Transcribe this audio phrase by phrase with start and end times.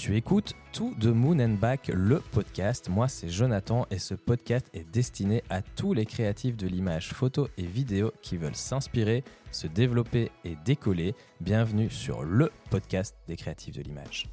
[0.00, 2.88] Tu écoutes Tout de Moon and Back, le podcast.
[2.88, 7.48] Moi, c'est Jonathan et ce podcast est destiné à tous les créatifs de l'image photo
[7.58, 11.14] et vidéo qui veulent s'inspirer, se développer et décoller.
[11.42, 14.26] Bienvenue sur le podcast des créatifs de l'image.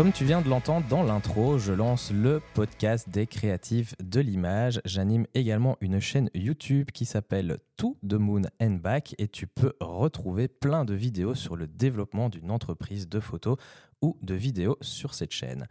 [0.00, 4.80] Comme tu viens de l'entendre dans l'intro, je lance le podcast des créatifs de l'image.
[4.86, 9.74] J'anime également une chaîne YouTube qui s'appelle Tout de Moon and Back et tu peux
[9.78, 13.58] retrouver plein de vidéos sur le développement d'une entreprise de photos
[14.00, 15.66] ou de vidéos sur cette chaîne.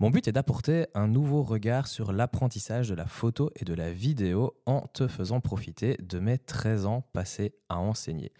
[0.00, 3.92] Mon but est d'apporter un nouveau regard sur l'apprentissage de la photo et de la
[3.92, 8.32] vidéo en te faisant profiter de mes 13 ans passés à enseigner.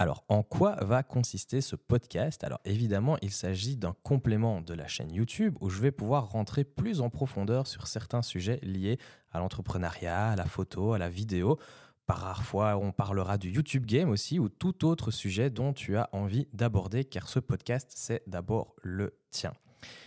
[0.00, 2.44] Alors, en quoi va consister ce podcast?
[2.44, 6.62] Alors, évidemment, il s'agit d'un complément de la chaîne YouTube où je vais pouvoir rentrer
[6.62, 8.98] plus en profondeur sur certains sujets liés
[9.32, 11.58] à l'entrepreneuriat, à la photo, à la vidéo.
[12.06, 16.46] Parfois, on parlera du YouTube Game aussi ou tout autre sujet dont tu as envie
[16.52, 19.52] d'aborder car ce podcast, c'est d'abord le tien.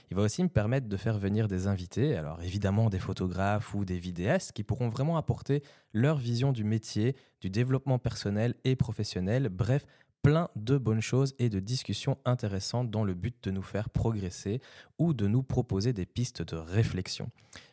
[0.09, 3.85] Il va aussi me permettre de faire venir des invités, alors évidemment des photographes ou
[3.85, 9.49] des vidéastes qui pourront vraiment apporter leur vision du métier, du développement personnel et professionnel,
[9.49, 9.85] bref,
[10.21, 14.61] plein de bonnes choses et de discussions intéressantes dans le but de nous faire progresser
[14.99, 17.31] ou de nous proposer des pistes de réflexion.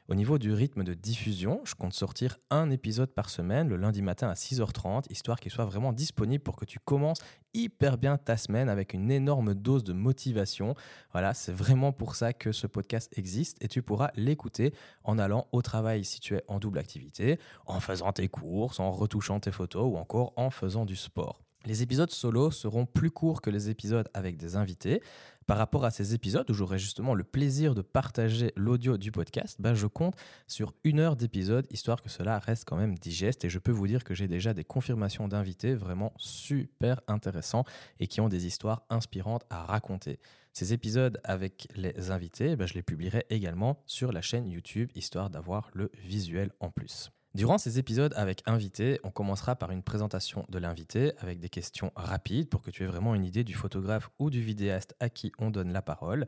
[0.09, 4.01] Au niveau du rythme de diffusion, je compte sortir un épisode par semaine le lundi
[4.01, 7.21] matin à 6h30, histoire qu'il soit vraiment disponible pour que tu commences
[7.53, 10.75] hyper bien ta semaine avec une énorme dose de motivation.
[11.13, 14.73] Voilà, c'est vraiment pour ça que ce podcast existe et tu pourras l'écouter
[15.05, 18.91] en allant au travail si tu es en double activité, en faisant tes courses, en
[18.91, 21.48] retouchant tes photos ou encore en faisant du sport.
[21.65, 25.03] Les épisodes solo seront plus courts que les épisodes avec des invités.
[25.47, 29.57] Par rapport à ces épisodes où j'aurai justement le plaisir de partager l'audio du podcast,
[29.59, 30.15] ben je compte
[30.47, 33.45] sur une heure d'épisode, histoire que cela reste quand même digeste.
[33.45, 37.65] Et je peux vous dire que j'ai déjà des confirmations d'invités vraiment super intéressants
[37.99, 40.21] et qui ont des histoires inspirantes à raconter.
[40.53, 45.31] Ces épisodes avec les invités, ben je les publierai également sur la chaîne YouTube, histoire
[45.31, 47.11] d'avoir le visuel en plus.
[47.35, 51.93] Durant ces épisodes avec invité, on commencera par une présentation de l'invité avec des questions
[51.95, 55.31] rapides pour que tu aies vraiment une idée du photographe ou du vidéaste à qui
[55.39, 56.27] on donne la parole.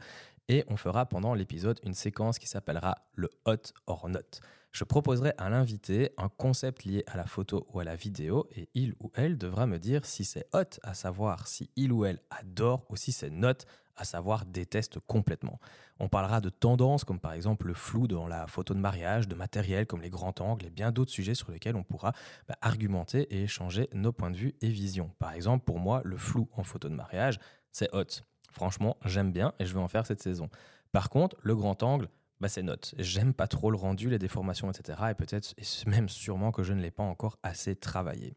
[0.49, 4.41] Et on fera pendant l'épisode une séquence qui s'appellera le hot or not.
[4.73, 8.69] Je proposerai à l'invité un concept lié à la photo ou à la vidéo et
[8.75, 12.21] il ou elle devra me dire si c'est hot, à savoir si il ou elle
[12.31, 13.65] adore ou si c'est not,
[14.01, 15.61] à savoir déteste complètement.
[15.99, 19.35] On parlera de tendances comme par exemple le flou dans la photo de mariage, de
[19.35, 22.15] matériel comme les grands angles et bien d'autres sujets sur lesquels on pourra
[22.49, 25.11] bah, argumenter et échanger nos points de vue et visions.
[25.19, 27.39] Par exemple, pour moi, le flou en photo de mariage,
[27.73, 28.25] c'est hot.
[28.51, 30.49] Franchement, j'aime bien et je vais en faire cette saison.
[30.93, 32.09] Par contre, le grand angle,
[32.41, 32.95] bah c'est note.
[32.99, 34.99] J'aime pas trop le rendu, les déformations, etc.
[35.11, 38.35] Et peut-être, et même sûrement que je ne l'ai pas encore assez travaillé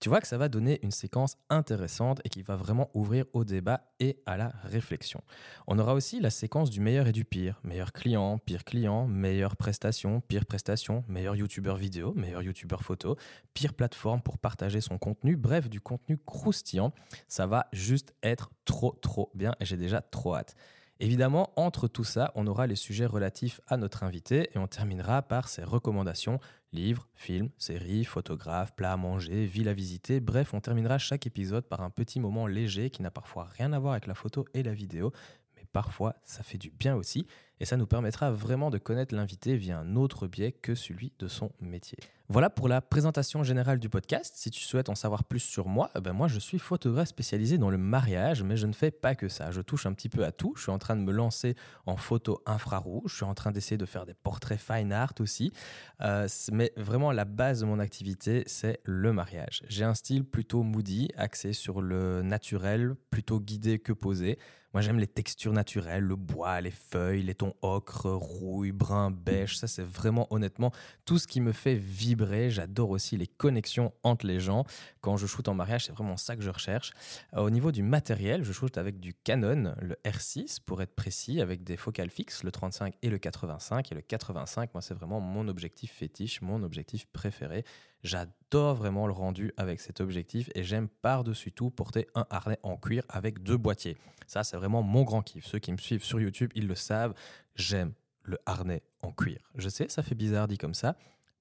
[0.00, 3.44] tu vois que ça va donner une séquence intéressante et qui va vraiment ouvrir au
[3.44, 5.20] débat et à la réflexion.
[5.66, 7.60] On aura aussi la séquence du meilleur et du pire.
[7.64, 13.16] Meilleur client, pire client, meilleure prestation, pire prestation, meilleur youtubeur vidéo, meilleur youtubeur photo,
[13.54, 16.92] pire plateforme pour partager son contenu, bref, du contenu croustillant.
[17.26, 20.54] Ça va juste être trop, trop bien et j'ai déjà trop hâte.
[21.00, 25.22] Évidemment, entre tout ça, on aura les sujets relatifs à notre invité et on terminera
[25.22, 26.40] par ses recommandations,
[26.72, 30.18] livres, films, séries, photographes, plats à manger, villes à visiter.
[30.18, 33.78] Bref, on terminera chaque épisode par un petit moment léger qui n'a parfois rien à
[33.78, 35.12] voir avec la photo et la vidéo,
[35.56, 37.28] mais parfois ça fait du bien aussi
[37.60, 41.28] et ça nous permettra vraiment de connaître l'invité via un autre biais que celui de
[41.28, 41.98] son métier.
[42.30, 44.34] Voilà pour la présentation générale du podcast.
[44.36, 47.56] Si tu souhaites en savoir plus sur moi, eh ben moi je suis photographe spécialisé
[47.56, 49.50] dans le mariage, mais je ne fais pas que ça.
[49.50, 50.52] Je touche un petit peu à tout.
[50.56, 53.12] Je suis en train de me lancer en photo infrarouge.
[53.12, 55.54] Je suis en train d'essayer de faire des portraits fine art aussi.
[56.02, 59.62] Euh, mais vraiment la base de mon activité, c'est le mariage.
[59.66, 64.38] J'ai un style plutôt moody, axé sur le naturel, plutôt guidé que posé.
[64.74, 69.58] Moi j'aime les textures naturelles, le bois, les feuilles, les tons ocre, rouille, brun, beige.
[69.58, 70.72] Ça c'est vraiment honnêtement
[71.04, 74.64] tout ce qui me fait vibrer J'adore aussi les connexions entre les gens.
[75.00, 76.92] Quand je shoote en mariage, c'est vraiment ça que je recherche.
[77.34, 81.40] Euh, au niveau du matériel, je shoote avec du Canon, le R6 pour être précis,
[81.40, 83.92] avec des focales fixes, le 35 et le 85.
[83.92, 87.64] Et le 85, moi, c'est vraiment mon objectif fétiche, mon objectif préféré.
[88.02, 92.76] J'adore vraiment le rendu avec cet objectif et j'aime par-dessus tout porter un harnais en
[92.76, 93.96] cuir avec deux boîtiers.
[94.26, 95.46] Ça, c'est vraiment mon grand kiff.
[95.46, 97.14] Ceux qui me suivent sur YouTube, ils le savent.
[97.56, 97.92] J'aime
[98.22, 99.38] le harnais en cuir.
[99.54, 100.96] Je sais, ça fait bizarre dit comme ça,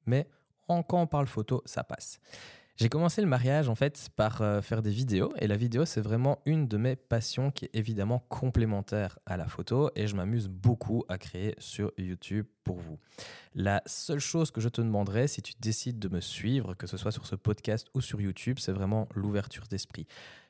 [0.05, 0.27] mais
[0.67, 2.19] quand on parle photo, ça passe.
[2.77, 5.33] J'ai commencé le mariage en fait par euh, faire des vidéos.
[5.39, 9.47] Et la vidéo c'est vraiment une de mes passions qui est évidemment complémentaire à la
[9.47, 9.89] photo.
[9.95, 12.99] Et je m'amuse beaucoup à créer sur YouTube pour vous.
[13.55, 16.97] La seule chose que je te demanderai si tu décides de me suivre, que ce
[16.97, 20.05] soit sur ce podcast ou sur YouTube, c'est vraiment l'ouverture d'esprit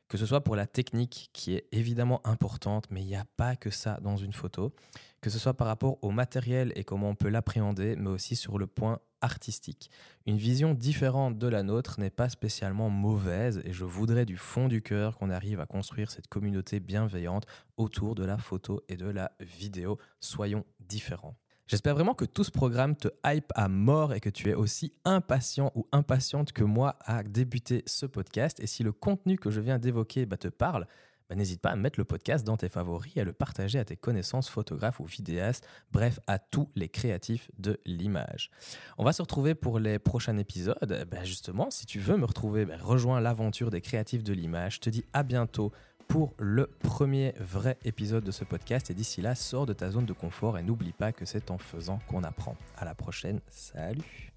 [0.07, 3.55] que ce soit pour la technique qui est évidemment importante, mais il n'y a pas
[3.55, 4.73] que ça dans une photo,
[5.21, 8.57] que ce soit par rapport au matériel et comment on peut l'appréhender, mais aussi sur
[8.57, 9.89] le point artistique.
[10.25, 14.67] Une vision différente de la nôtre n'est pas spécialement mauvaise et je voudrais du fond
[14.67, 17.45] du cœur qu'on arrive à construire cette communauté bienveillante
[17.77, 19.97] autour de la photo et de la vidéo.
[20.19, 21.35] Soyons différents.
[21.67, 24.93] J'espère vraiment que tout ce programme te hype à mort et que tu es aussi
[25.03, 28.61] impatient ou impatiente que moi à débuter ce podcast.
[28.61, 30.87] Et si le contenu que je viens d'évoquer bah, te parle,
[31.29, 33.97] bah, n'hésite pas à mettre le podcast dans tes favoris, à le partager à tes
[33.97, 38.49] connaissances photographes ou vidéastes, bref, à tous les créatifs de l'image.
[38.97, 41.05] On va se retrouver pour les prochains épisodes.
[41.11, 44.75] Bah, justement, si tu veux me retrouver, rejoins l'aventure des créatifs de l'image.
[44.75, 45.73] Je te dis à bientôt
[46.07, 48.89] pour le premier vrai épisode de ce podcast.
[48.89, 51.57] Et d'ici là, sors de ta zone de confort et n'oublie pas que c'est en
[51.57, 52.55] faisant qu'on apprend.
[52.77, 53.39] À la prochaine.
[53.49, 54.31] Salut!